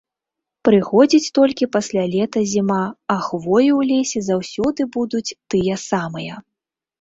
Прыходзіць 0.67 1.33
толькі 1.37 1.67
пасля 1.75 2.03
лета 2.13 2.39
зіма, 2.53 2.77
а 3.17 3.19
хвоі 3.27 3.69
ў 3.75 3.91
лесе 3.91 4.19
заўсёды 4.29 4.81
будуць 4.97 5.35
тыя 5.53 5.79
самыя. 5.85 6.41